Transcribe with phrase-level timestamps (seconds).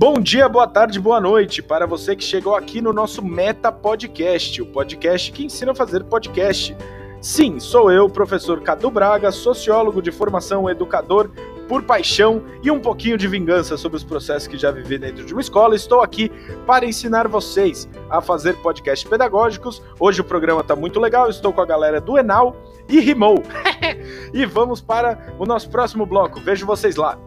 [0.00, 4.62] Bom dia, boa tarde, boa noite para você que chegou aqui no nosso Meta Podcast,
[4.62, 6.74] o podcast que ensina a fazer podcast.
[7.20, 11.30] Sim, sou eu, professor Cadu Braga, sociólogo de formação, educador
[11.68, 15.34] por paixão e um pouquinho de vingança sobre os processos que já vivi dentro de
[15.34, 15.76] uma escola.
[15.76, 16.32] Estou aqui
[16.66, 19.82] para ensinar vocês a fazer podcasts pedagógicos.
[19.98, 22.56] Hoje o programa está muito legal, estou com a galera do Enal
[22.88, 23.42] e Rimou.
[24.32, 26.40] e vamos para o nosso próximo bloco.
[26.40, 27.18] Vejo vocês lá.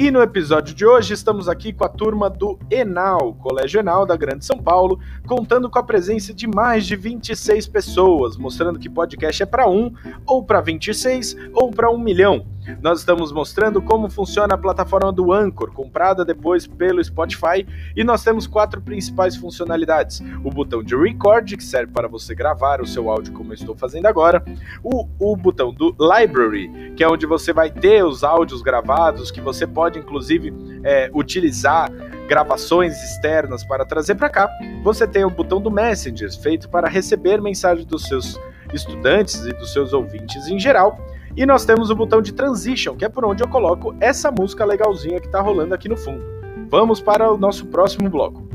[0.00, 4.16] E no episódio de hoje estamos aqui com a turma do Enal, Colégio Enal da
[4.16, 9.42] Grande São Paulo, contando com a presença de mais de 26 pessoas, mostrando que podcast
[9.42, 9.92] é para um,
[10.24, 12.46] ou para 26, ou para um milhão.
[12.82, 17.66] Nós estamos mostrando como funciona a plataforma do Anchor, comprada depois pelo Spotify,
[17.96, 22.80] e nós temos quatro principais funcionalidades: o botão de record, que serve para você gravar
[22.80, 24.44] o seu áudio como eu estou fazendo agora,
[24.82, 29.40] o, o botão do library, que é onde você vai ter os áudios gravados, que
[29.40, 30.52] você pode inclusive
[30.84, 31.90] é, utilizar
[32.28, 34.48] gravações externas para trazer para cá.
[34.82, 38.38] Você tem o botão do Messenger, feito para receber mensagens dos seus
[38.74, 40.98] estudantes e dos seus ouvintes em geral.
[41.36, 44.64] E nós temos o botão de Transition, que é por onde eu coloco essa música
[44.64, 46.24] legalzinha que está rolando aqui no fundo.
[46.68, 48.47] Vamos para o nosso próximo bloco.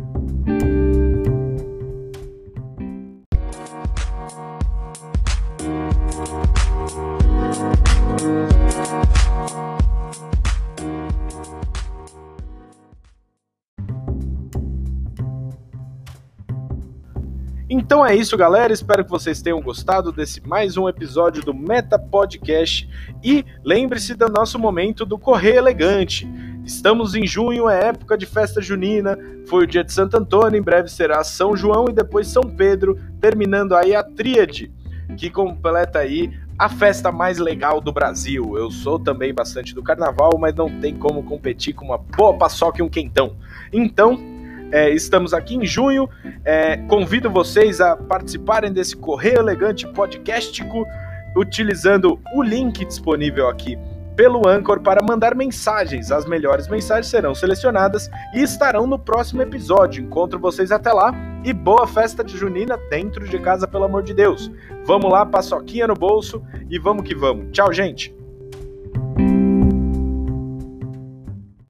[17.75, 18.71] Então é isso, galera.
[18.71, 22.88] Espero que vocês tenham gostado desse mais um episódio do Meta Podcast.
[23.23, 26.29] E lembre-se do nosso momento do Correio Elegante.
[26.63, 29.17] Estamos em junho, é época de festa junina.
[29.47, 32.95] Foi o dia de Santo Antônio, em breve será São João e depois São Pedro,
[33.19, 34.72] terminando aí a tríade,
[35.17, 38.56] que completa aí a festa mais legal do Brasil.
[38.56, 42.81] Eu sou também bastante do carnaval, mas não tem como competir com uma boa paçoca
[42.81, 43.35] e um quentão.
[43.72, 44.32] Então,
[44.73, 46.09] é, estamos aqui em junho.
[46.44, 50.84] É, convido vocês a participarem desse Correio Elegante podcastico
[51.38, 53.78] utilizando o link disponível aqui
[54.16, 56.12] pelo Anchor para mandar mensagens.
[56.12, 60.03] As melhores mensagens serão selecionadas e estarão no próximo episódio.
[60.03, 61.13] Encontro vocês até lá
[61.44, 64.51] e boa festa de junina dentro de casa, pelo amor de Deus.
[64.85, 67.51] Vamos lá, paçoquinha no bolso e vamos que vamos.
[67.51, 68.22] Tchau, gente!